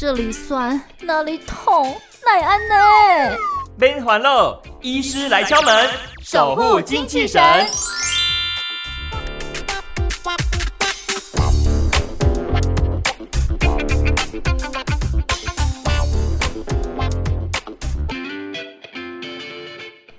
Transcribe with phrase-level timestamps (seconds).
[0.00, 1.94] 这里酸，那里痛，
[2.24, 3.36] 奈安呢？
[3.76, 5.90] 免烦恼，医师来敲门，
[6.24, 7.42] 守护精气神。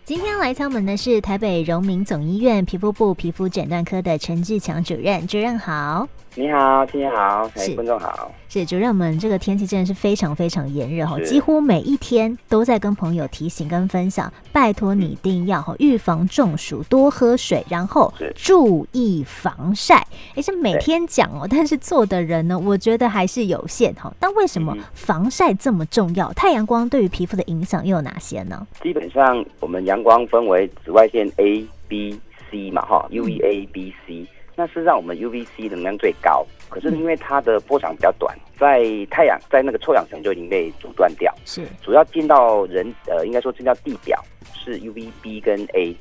[0.06, 6.08] 今天来敲门的是台北荣民总医院皮肤部皮肤诊断科的陈志强主任，主任好。
[6.34, 8.32] 你好，听众好，是观众好。
[8.48, 20.06] 是主任，我们这个天气真的是非常非常炎热哈，几乎每一天都在跟朋友提醒跟分享，拜托你一定要哈预防中暑，多喝水，然后注意防晒。
[20.36, 24.14] 哎，是每天讲哦，但是做的人呢，我觉得还是有限哈。
[24.18, 26.32] 但为什么防晒这么重要？
[26.32, 28.66] 太阳光对于皮肤的影响又有哪些呢？
[28.82, 34.26] 基本上，我们阳光分为紫外线 A、B、C 嘛哈，UVA、B、C。
[34.54, 41.34] 那是让我们 UVC 能量最高，可是因为它的波长比较短，在太阳在那个臭氧层就已经被阻断掉。
[41.46, 45.96] 是，主要进到人呃，应该说进到地表是 UVB 跟 A，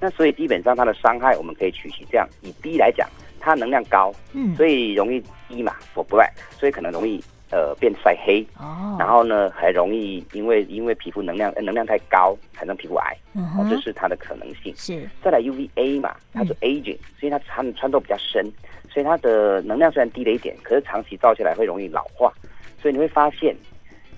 [0.00, 7.22] 那所以基本上它的伤害我们可以取其这样，以 B 来讲，它能量高，嗯，所以容易低嘛，for black，所以可能容易。
[7.52, 14.74] 呃，变晒黑哦，然后呢，还容易因为因为皮肤能量能量太高，产生皮肤癌，嗯哼，这是它的可能性。
[14.74, 18.42] 是，再来 UVA 嘛，它是 aging，嗯，所以它穿穿透比较深，
[18.88, 22.32] 所以它的能量虽然低了一点，可是长期照下来会容易老化。
[22.80, 23.54] 所以你会发现，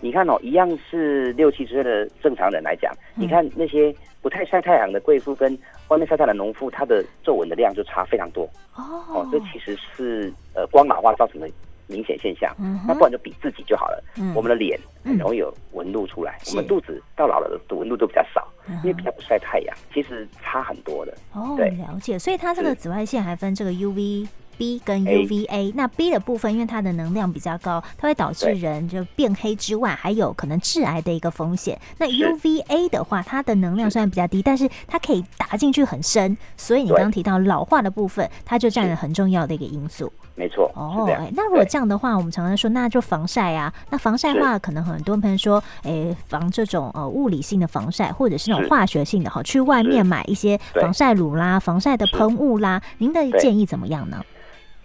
[0.01, 8.49] 你看哦，一样是六七十岁的正常人来讲，嗯，你看那些不太晒太阳的贵妇跟外面晒太阳的农妇，它的皱纹的量就差非常多。
[8.77, 11.49] 哦，哦，这其实是呃光老化造成的。
[11.87, 14.05] 明显现象，嗯、那不然就比自己就好了。
[14.17, 19.77] 嗯、我们的脸很容易有纹路出来，嗯、我们肚子到老了的纹路都比较少，嗯、因为比较不晒太阳。
[19.93, 21.17] 其实差很多的。
[21.33, 22.19] 哦，对，了解。
[22.19, 24.27] 所以它这个紫外线还分这个 UV。
[24.57, 31.79] B 跟 UVA，A 那 B 的部分，因为它的能量比较高，它会导致人就变黑之外，还有可能致癌的一个风险。
[31.99, 40.13] 那 UVA 的话，它的能量虽然比较低，但是它可以打进去很深，所以你刚刚提到老化的部分，它就占了很重要的一个因素。
[40.37, 40.71] 没错。
[40.75, 43.73] 哦，哎，那如果这样的话，我们常常说，那就防晒啊。
[43.91, 54.21] 那防晒的话，可能很多朋友说，哎、欸，防这种呃物理性的防晒，或者是那种化学性的哈，去外面买一些防晒乳啦、防晒的喷雾啦，您的建议怎么样呢？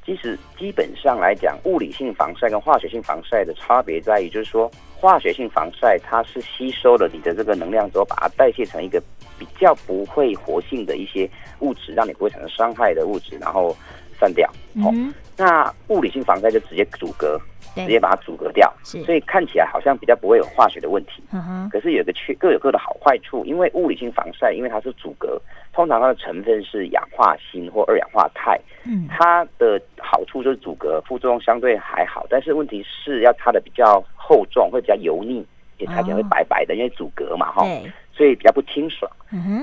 [0.09, 8.99] 其实基本上来讲，物理性防晒跟化学性防晒的差别在于，就是说，化学性防晒它是吸收了你的这个能量之后，把它代谢成一个
[9.37, 13.77] 比较不会活性的一些物质，让你不会产生伤害的物质，然后
[14.19, 14.49] 散掉。
[14.83, 17.39] 哦，嗯、那物理性防晒就直接阻隔。
[17.75, 21.23] 直接把它阻隔掉，所以看起来好像比较不会有化学的问题。
[21.71, 23.45] 可是有个缺，各有各的好坏处。
[23.45, 25.41] 因为物理性防晒，因为它是阻隔，
[25.73, 28.59] 通常它的成分是氧化锌或二氧化钛。
[28.85, 32.25] 嗯，它的好处就是阻隔，副作用相对还好。
[32.29, 35.45] 但是问题是要擦的比较厚重，会比较油腻，
[35.77, 37.65] 也擦起来会白白的，因为阻隔嘛，哈。
[38.11, 39.09] 所以比较不清爽。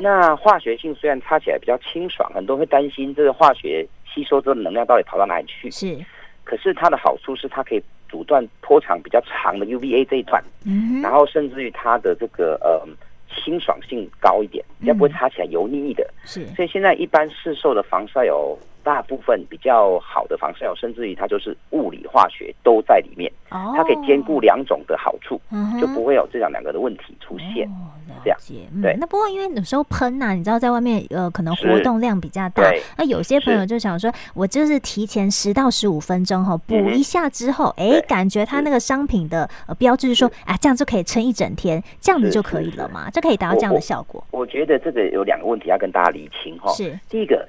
[0.00, 5.70] 那化学性虽然擦起来比较清爽，很多人会担心这个化学吸收之后能量到底跑到哪里去？
[5.70, 5.98] 是。
[6.46, 7.82] 可是它的好处是它可以。
[8.08, 12.80] 阻断波长比较长的 UVA 这一段，嗯、然后甚至于它的这个呃
[13.28, 16.08] 清爽性高一点，比较不会擦起来油腻腻的。
[16.24, 27.66] 是、嗯，所以现在一般市售的防晒有大部分比较好的防晒油，甚至于它就是物理化学都在里面，哦、它可以兼顾两种的好处，嗯、就不会有这样两个的问题出现。
[27.66, 27.90] 哦
[28.22, 28.38] 这样，
[28.72, 28.96] 嗯、对。
[28.98, 32.62] 那不过因为有时候喷呐、啊，你知道在外面呃可能活动量比较大，
[32.96, 44.24] 那有些朋友就想说，我就是提前十到十五分钟哈补一下之后，哎、欸，感觉它那个商品的呃标志说啊这样就可以撑一整天，这样子就可以了嘛，就可以达到这样的效果。
[44.30, 46.72] 我，我觉得这个有两个问题要跟大家理清哈。
[46.72, 47.46] 是，第一个，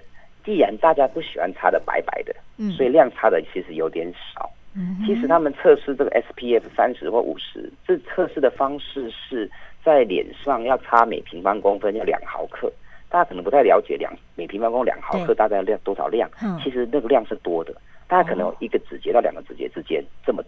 [0.48, 4.50] 既然大家不喜欢擦的白白的，嗯，所以量擦的其实有点少。
[4.74, 9.52] 嗯，其实他们测试这个 SPF 三十或五十，这测试的方式是。
[9.86, 12.70] 在脸上要擦每平方公分要两毫克，
[13.08, 16.30] 大家可能不太了解两每平方公两毫克大概量多少量？
[16.44, 17.74] 嗯、其实那个量是多的，
[18.06, 20.44] 大家可能有一个指节到两个指节之间这么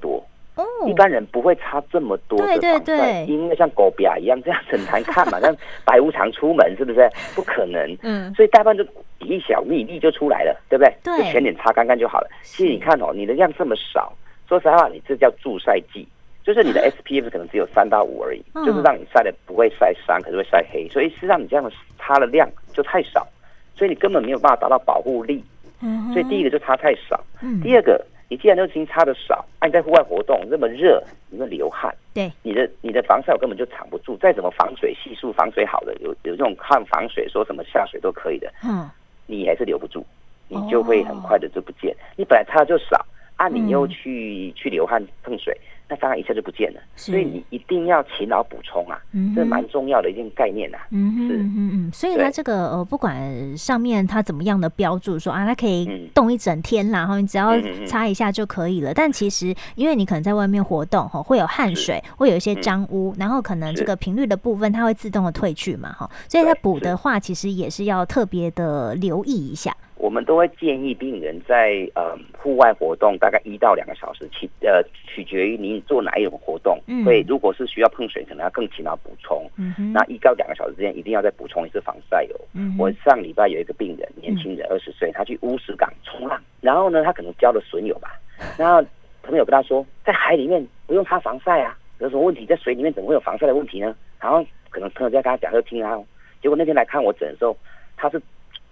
[0.90, 5.56] 一般人不会擦这么多的防晒，对对对，因为像狗比亚一样这样整台看嘛， 像
[5.86, 7.10] 白无常出门是不是？
[7.36, 7.98] 不可能。
[8.02, 8.84] 嗯，所以大半就
[9.20, 10.94] 一小粒粒就出来了，对不对？
[11.04, 12.30] 对，就全脸擦干干就好了。
[12.44, 14.12] 其实你看哦，你的量这么少，
[14.48, 16.08] 说实话，你这叫助晒剂。
[16.42, 20.88] 就是你的 SPF 可能只有三到五而已，嗯、就是让你晒的不会晒伤，可是会晒黑。
[20.90, 23.28] 所以实际上你这样的擦的量就太少，
[23.76, 25.44] 所以你根本没有办法达到保护力。
[25.82, 34.16] 嗯、所以第一个就擦太少，嗯、第二个你既然都已经擦的少，那、啊、你在户外活动那么热，你会流汗，对，你的你的防晒根本就藏不住。
[34.18, 38.90] 再怎么防水系数防水好的，有有这种抗防水，说什么下水都可以的，嗯，
[39.26, 40.06] 你还是留不住，
[40.48, 41.92] 你就会很快的就不见。
[41.92, 43.06] 哦、你本来擦的就少。
[43.40, 45.58] 啊，你又去、嗯、去流汗碰水，
[45.90, 46.80] 那当然一下就不见了。
[46.96, 50.78] 所以你一定要勤劳补充啊，嗯、这蛮重要的一件概念啊。
[50.92, 58.94] 嗯嗯嗯嗯，所以它这个呃，不管上面它怎么样的标注说啊，它可以冻一整天啦，然后你只要擦一下就可以了。
[58.94, 69.76] 但其实因为你可能在外面活动哈，会有汗水，会有一些脏污，然后可能这个频率的部分它会自动的褪去嘛哈，所以它补的话其实也是要特别的留意一下。
[70.10, 76.82] 我们都会建议病人在呃户外活动大概一到两个小时，取呃取决于你做哪一种活动。
[76.88, 77.04] 嗯。
[77.04, 79.48] 所以如果是需要碰水，可能要更勤劳补充。
[79.56, 79.94] 嗯哼。
[79.94, 82.36] 那一到两个小时之间，一定要再补充一次防晒油。
[82.56, 82.76] 嗯。
[82.80, 88.20] 我上礼拜有一个病人，年轻人，二十岁，他去乌石港冲浪，然后呢，他可能交了损友吧。
[88.58, 88.84] 然后
[89.22, 92.48] 朋友跟他说，在海里面不用擦防晒啊，有什么问题？
[92.48, 93.96] 在水里面怎么会有防晒的问题呢？
[94.20, 95.96] 然后可能朋友在跟他讲，就听他。
[96.42, 97.56] 结果那天来看我诊的时候，
[97.96, 98.20] 他是。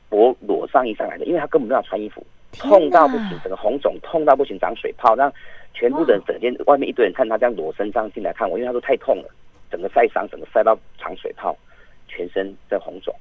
[0.09, 2.25] 我裸上衣上来的，因为他根本没有穿衣服，
[2.57, 5.31] 痛到不行，整个红肿，痛到不行，长水泡，让
[5.74, 9.30] 全部的人整天外面一堆人看他这样裸身上进来看我，因为他说太痛了，
[9.69, 11.56] 整个晒伤，整个晒到长水泡，
[12.07, 13.13] 全身在红肿。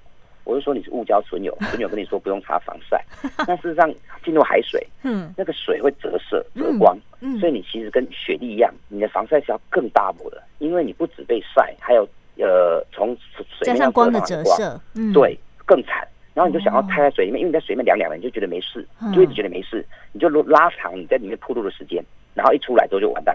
[0.45, 3.05] 我就说你是误交损友， 损友跟你说不用擦防晒，
[3.49, 3.93] 那事实上
[4.25, 16.07] 进入海水，嗯，那个水会折射折光，嗯，所以你其实跟雪地一样，你的防晒是要更 double 的，因为你不止被晒，还有呃从水面上光的折射，嗯，对，更惨。
[16.37, 22.05] 然后你就想要待在水里面，因为你在水里面凉凉的，你就觉得没事，就一直觉得没事，你就拉长你在里面铺路的时间，
[22.35, 23.35] 然后一出来之后就完蛋。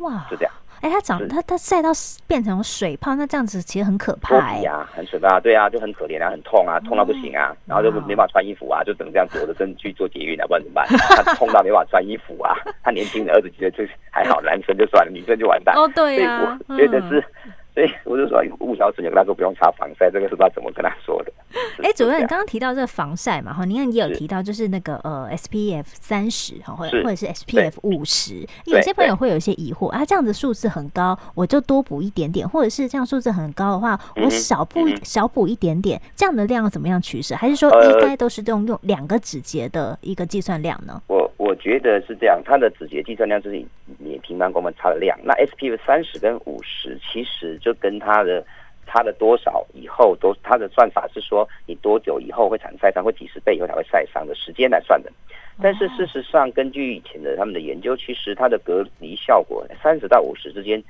[0.00, 0.52] 哇，就这样。
[0.82, 1.88] 哎，它长它它晒到
[2.26, 4.58] 变成水泡，那这样子其实很可怕哎。
[4.58, 10.86] 呀，很可怕，对啊，就很可怜啊，很痛啊，痛到不行啊，然后就没法穿衣服啊，就只能这样躲着身去做捷运啊，不然怎么办？
[11.24, 15.74] 他痛到没法穿衣服啊，他年轻的儿子觉得这还好，男生就算了，女生就完蛋。
[15.74, 17.24] 哦，对呀，我觉得是。
[17.74, 21.32] 所以我就说，误交损友跟他说不用擦防晒，这个是不知道怎么跟他说的。
[21.78, 37.34] 哎、欸，主任，你刚刚提到这个防晒嘛，哈，您看也有提到，就是那个呃 SPF 三十哈，或者或者是 SPF 五十，有些朋友会有一些疑惑啊，这样子数字很高，我就多补一点点，或者是这样数字很高的话，我少补、嗯、少补一点点，这样的量要怎么样取舍？
[37.36, 41.00] 还是说应该都是用用两个指节的一个计算量呢？
[41.08, 41.21] 呃、
[41.52, 43.62] 我我觉得是这样，它的子节计算量就是
[43.98, 47.58] 你平方公分差的量，那 SPF 三十跟五十其实。
[47.60, 48.42] 就跟它的
[48.86, 55.12] 差了多少以后，都它的算法是说你多久以后会产生晒伤，会几十倍以后才会晒伤的时间来算的。
[55.60, 60.82] 但是事实上，根据以前的他们的研究，其实它的隔离效果三十到五十之间，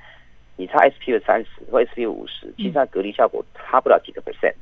[0.55, 4.53] 你差 SPF 三十或 SPF 五十，其实它隔离效果差不了几个 percent。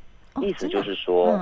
[0.42, 1.38] 意思就是说。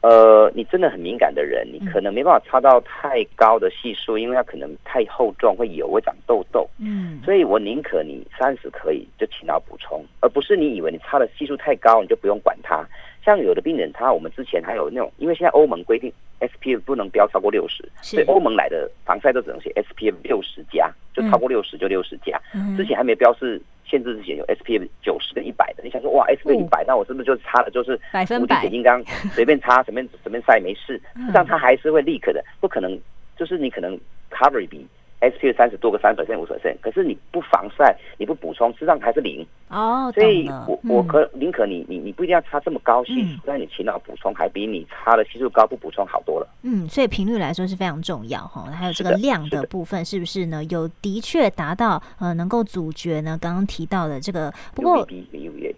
[0.00, 6.68] 呃，你真的很敏感的人，你可能没办法擦到太高的系数，因为它可能太厚重，会油，会长痘痘。
[6.78, 12.86] 嗯，所以我宁可你三十可以就勤劳补充，而不是你以为你擦的系数太高，你就不用管它。
[13.24, 22.40] 像有的病人他，我们之前还有那种，因为现在欧盟规定 SPF 不能标超过六十，所以欧盟来的防晒都只能写 SPF 六十加，就超过六十就六十加。
[22.76, 23.60] 之前还没标示。
[23.90, 27.98] 限制之前有 SPF 九十跟一百的，你想说哇 SPF 一百，那我是不是就擦的就是
[28.38, 31.00] 无敌铁金刚，随便擦随便随便晒没事？
[31.16, 33.00] 实际上它还是会 leak 的，不可能，
[33.38, 33.98] 就是你可能
[34.30, 34.86] cover 比。
[35.20, 40.12] SPF 三十多个三 percent 五 percent，可是你不防晒，你不补充，实际上还是零哦。
[40.14, 46.48] 所以我我可宁可你你你不一定要擦这么高系数，但你勤劳补充，还比你擦的系数高不补充好多了。
[46.62, 48.70] 嗯，所以频率来说是非常重要哈。
[48.70, 50.62] 还有这个量的部分是不是呢？
[50.64, 53.36] 有的确达到呃能够阻绝呢？
[53.40, 55.04] 刚刚提到的这个，不过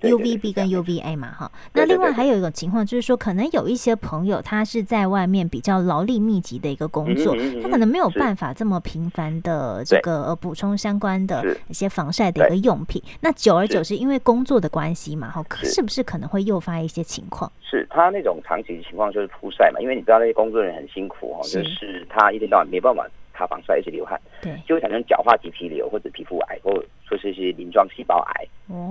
[0.02, 1.50] UVB 跟 UVA 嘛哈。
[1.72, 9.29] 那另外还有一个情况就是说，可能有一些朋友他是在外面比较劳力密集的一个工作，他可能没有办法这么频繁。
[9.42, 15.82] 的这个呃补充相关的一些防晒的一个用品，那久而久之，因为工作的关系嘛，哈，是。
[15.82, 17.50] 不是可能会诱发一些情况？
[17.62, 22.06] 是他那种长期情况就是曝晒嘛，因为你知道那些工作人员很辛苦哈，就是。
[22.08, 28.46] 他一天到晚没办法擦防晒，一直流汗，对，就会产生角化及皮瘤或者皮肤癌，或者说是一些鳞状细胞癌、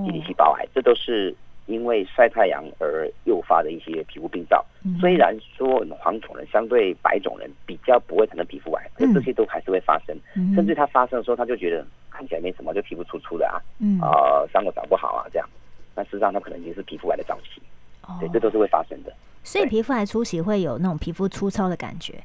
[0.06, 1.36] 基底细胞癌，这都是。
[1.70, 4.66] 因为晒太阳而诱发的一些皮肤病灶，
[5.00, 10.18] 虽然说黄种人相对白种人比较不会产生皮肤癌，可这些都还是会发生。
[10.56, 13.62] 甚至它发生的时候，他就觉得看起来没什么，就皮肤粗粗的啊，
[14.02, 15.48] 啊伤口长不好啊这样。
[15.96, 17.62] 那事实上，它可能已经是皮肤癌的早期。
[18.20, 19.14] 对，这都是会发生的。
[19.44, 22.16] 所以皮肤癌初期会有那种皮肤粗糙的感觉。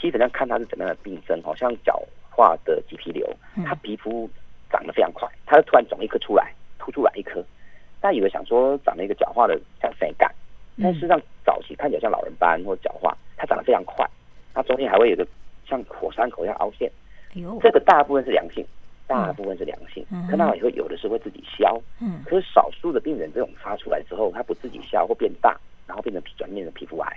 [0.00, 3.24] 基本上看它是怎么样的病症，好像角化的棘皮瘤，
[3.64, 4.28] 它皮肤
[4.68, 7.44] 长得非常快，它突然肿一颗出来，突出来一颗。
[8.00, 10.32] 他以为想说长了一个角化的像谁干，
[10.82, 14.08] 但事实上早期看起来像老人斑或角化，它长得非常快，
[14.54, 15.26] 它中间还会有个
[15.66, 16.90] 像火山口一样凹陷。
[17.60, 18.64] 这个大部分是良性，
[19.06, 21.80] 大部分是良性，看到以后有的时候会自己消。
[22.00, 27.16] 嗯，可是少数的病人这种发出来之后，它不自己消，会变大，然后变成皮转变成皮肤癌。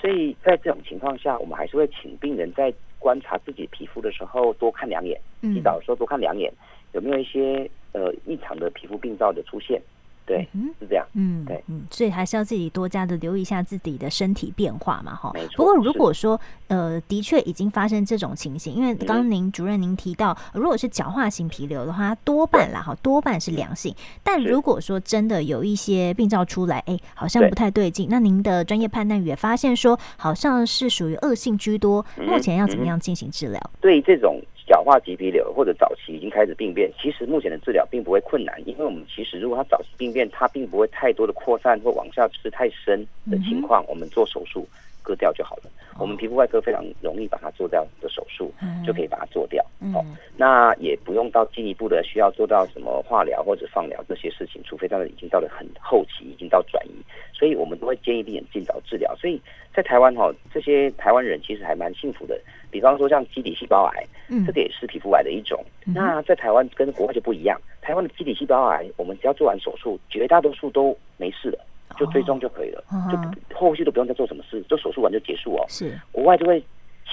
[0.00, 6.52] 所以在这种情况下，我们还是会请病人在观察自己皮肤的时候多看两眼，洗澡的时候多看两眼。
[6.92, 9.80] 有没有一些呃异常的皮肤病灶的出现。
[10.26, 15.32] 对，嗯，是这样，嗯，对，嗯，所以还是要自己多加的留意一下自己的身体变化嘛，哈。
[15.56, 23.92] 不过如果说，呃，的确已经发生这种情形，因为刚刚您主任您提到，如果是角化型皮瘤的话，多半啦，哈，多半是良性。
[24.22, 33.60] 但如果说真的有一些病灶出来，哎，好像不太对劲，那您的专业判断也发现说，好像是属于恶性居多，目前要怎么样进行治疗？
[33.80, 34.40] 对于这种。
[34.70, 44.64] 角化棘皮瘤或者早期已经开始病变，其实目前的治疗并不会困难，因为我们其实如果它早期病变，它并不会太多的扩散或往下吃太深的情况，我们做手术
[45.02, 45.64] 割掉就好了。
[45.98, 48.54] 我们皮肤外科非常容易把它做掉的手术，
[48.86, 49.62] 就可以把它做掉。
[49.92, 56.92] 哦，那也不用到进一步的需要做到什么化疗或者放疗这些事情，除非它已经到了很后期，已经到转移，
[57.40, 59.12] 所以我们都会建议病人尽早治疗。
[59.16, 59.40] 所以
[59.74, 62.38] 在台湾哈，这些台湾人其实还蛮幸福的。
[62.70, 65.58] 比方说像基底细胞癌，嗯，这个也是皮肤癌的一种。
[65.86, 71.58] 嗯、那在台湾跟国外就不一样，台湾的基底细胞癌，我们只要做完手术，绝大多数都没事了，
[71.98, 75.64] 就追踪就可以了，哦、就后续都不用再做什么事，就手术完就结束哦。
[75.68, 76.62] 是，国外就会。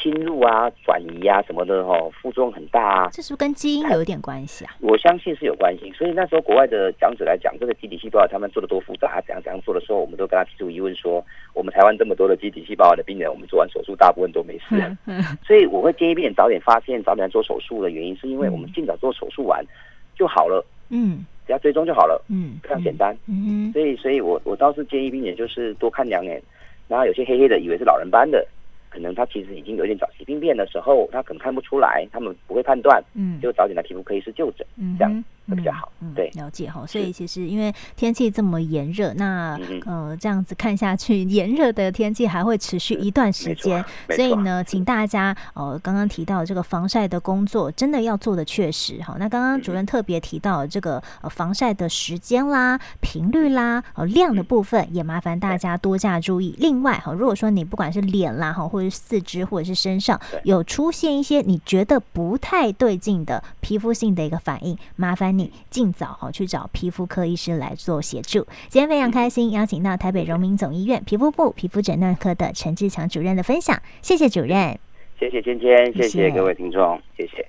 [0.01, 3.10] 侵入啊，转移啊，什么的哦，副作用很大啊。
[3.12, 4.75] 这是不是跟基因有一点关系啊？
[4.80, 5.92] 我相信是有关系。
[5.92, 11.24] 所以那时候国外的讲者来讲，这个基底细胞他们做的多复杂，怎样怎样做的时候，我们都跟他提出疑问说，
[11.54, 14.66] 我们台湾这么多的基底细胞的病人，我们做完手术大部分都没事。
[14.72, 19.66] 嗯嗯、所以我会建议病人早点发现，早点做手术的原因，是因为我们尽早做手术完
[20.16, 20.66] 就好了。
[20.89, 22.24] 嗯，只要追踪就好了。
[22.30, 23.18] 嗯，非常简单。
[23.27, 26.42] 嗯，所以所以我我倒是建议病人就是多看两眼，
[26.88, 28.46] 然后有些黑黑的以为是老人斑的。
[28.98, 36.86] 可能他其实已经有点早期病变的时候，他可能看不出来，他们不会判断，嗯，就早点来皮肤科医师就诊，嗯，这样会比较好，嗯，对，了解哈。
[36.86, 49.16] 所以其实因为天气这么炎热，那呃这样子看下去，炎热的天气还会持续一段时间，所以呢，请大家呃刚刚提到这个防晒的工作，真的要做的确实哈。
[49.20, 56.56] 那刚刚主任特别提到这个呃防晒的时间啦、频率啦、呃量的部分，也麻烦大家多加注意。
[56.60, 68.46] 另外哈，如果说你不管是脸啦哈，或者是四肢或者是身上有出现一些你觉得不太对劲的皮肤性的一个反应，麻烦你尽早好去找皮肤科医师来做协助。
[68.67, 74.77] 今天非常开心邀请到台北荣民总医院皮肤部皮肤诊断科的陈志强主任的分享，谢谢主任，
[75.17, 77.48] 谢谢芊芊，谢谢各位听众，谢谢。